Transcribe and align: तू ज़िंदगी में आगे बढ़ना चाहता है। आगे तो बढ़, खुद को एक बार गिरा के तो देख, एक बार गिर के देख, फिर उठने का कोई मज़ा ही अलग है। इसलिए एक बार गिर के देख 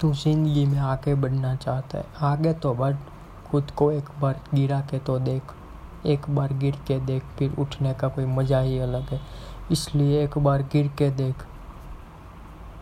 तू 0.00 0.12
ज़िंदगी 0.14 0.64
में 0.66 0.78
आगे 0.78 1.14
बढ़ना 1.14 1.54
चाहता 1.56 1.98
है। 1.98 2.04
आगे 2.22 2.52
तो 2.54 2.74
बढ़, 2.74 2.96
खुद 3.50 3.70
को 3.70 3.90
एक 3.92 4.08
बार 4.20 4.40
गिरा 4.54 4.80
के 4.80 4.98
तो 4.98 5.18
देख, 5.18 5.42
एक 6.06 6.28
बार 6.30 6.52
गिर 6.54 6.76
के 6.88 6.98
देख, 7.00 7.22
फिर 7.38 7.54
उठने 7.58 7.94
का 7.94 8.08
कोई 8.08 8.24
मज़ा 8.26 8.60
ही 8.60 8.78
अलग 8.78 9.08
है। 9.10 9.20
इसलिए 9.72 10.22
एक 10.24 10.38
बार 10.38 10.62
गिर 10.72 10.88
के 10.88 11.10
देख 11.12 11.44